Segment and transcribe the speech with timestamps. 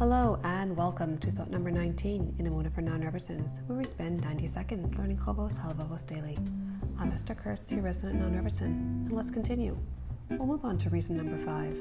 [0.00, 4.46] Hello and welcome to thought number 19 in Emunah for Non-Rebbetzins, where we spend 90
[4.46, 6.38] seconds learning Chovos Halvavos daily.
[6.98, 9.76] I'm Esther Kurtz, your resident non-Rebbetzin, and let's continue.
[10.30, 11.76] We'll move on to reason number 5.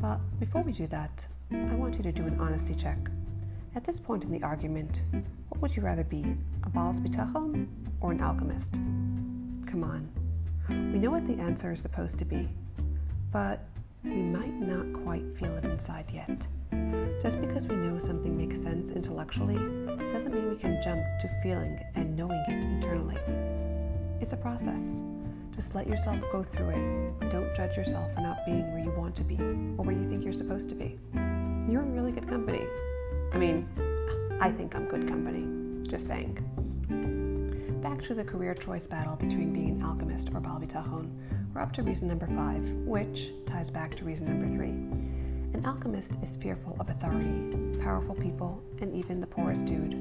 [0.00, 2.98] But before we do that, I want you to do an honesty check.
[3.76, 5.02] At this point in the argument,
[5.50, 7.68] what would you rather be, a Baal Bitachon
[8.00, 8.72] or an alchemist?
[9.66, 10.10] Come on.
[10.68, 12.48] We know what the answer is supposed to be,
[13.30, 13.68] but
[14.04, 16.46] we might not quite feel it inside yet.
[17.22, 19.54] Just because we know something makes sense intellectually
[20.12, 23.16] doesn't mean we can jump to feeling and knowing it internally.
[24.20, 25.00] It's a process.
[25.54, 27.30] Just let yourself go through it.
[27.30, 30.24] Don't judge yourself for not being where you want to be or where you think
[30.24, 30.98] you're supposed to be.
[31.14, 32.62] You're in really good company.
[33.32, 33.68] I mean,
[34.40, 35.86] I think I'm good company.
[35.86, 36.38] Just saying.
[37.82, 41.10] Back to the career choice battle between being an alchemist or Baal Bitachon,
[41.52, 44.68] we're up to reason number five, which ties back to reason number three.
[44.68, 47.50] An alchemist is fearful of authority,
[47.82, 49.96] powerful people, and even the poorest dude.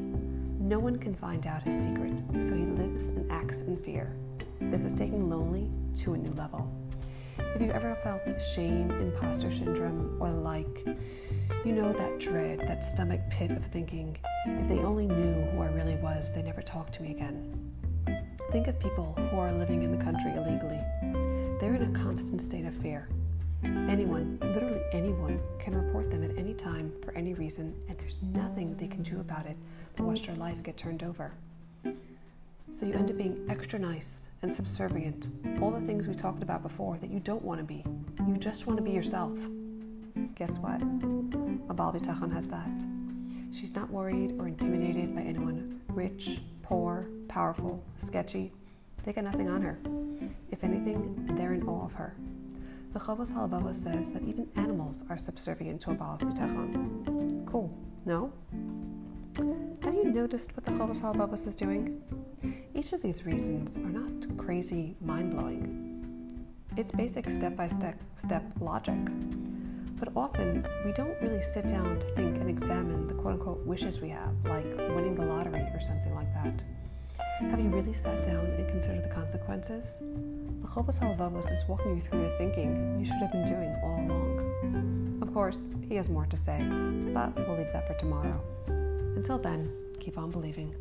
[0.61, 4.15] No one can find out his secret, so he lives and acts in fear.
[4.59, 5.67] This is taking lonely
[6.03, 6.71] to a new level.
[7.37, 10.85] If you've ever felt shame, imposter syndrome, or like,
[11.65, 15.67] you know that dread, that stomach pit of thinking, if they only knew who I
[15.67, 17.71] really was, they never talk to me again.
[18.51, 20.79] Think of people who are living in the country illegally.
[21.59, 23.07] They're in a constant state of fear.
[23.63, 28.75] Anyone, literally anyone, can report them at any time for any reason, and there's nothing
[28.75, 29.55] they can do about it
[30.01, 31.33] watch their life get turned over.
[32.81, 35.27] So you end up being extra nice and subservient,
[35.61, 37.83] all the things we talked about before that you don't want to be.
[38.27, 39.37] You just want to be yourself.
[40.33, 40.81] Guess what?
[40.81, 42.71] A Baal Bitachon has that.
[43.53, 48.51] She's not worried or intimidated by anyone rich, poor, powerful, sketchy.
[49.03, 49.77] They got nothing on her.
[50.49, 52.15] If anything, they're in awe of her.
[52.93, 57.45] The Chovos Halvavos says that even animals are subservient to a Baal Bitachon.
[57.45, 57.71] Cool,
[58.05, 58.33] no?
[59.83, 62.01] Have you noticed what the Chovos Halvavos is doing?
[62.81, 66.43] Each of these reasons are not crazy, mind blowing.
[66.75, 68.97] It's basic step by step step logic.
[69.99, 74.01] But often we don't really sit down to think and examine the quote unquote wishes
[74.01, 74.65] we have, like
[74.95, 76.63] winning the lottery or something like that.
[77.51, 79.99] Have you really sat down and considered the consequences?
[80.61, 85.19] The Halvavos is walking you through the thinking you should have been doing all along.
[85.21, 86.57] Of course, he has more to say,
[87.13, 88.41] but we'll leave that for tomorrow.
[89.15, 90.73] Until then, keep on believing.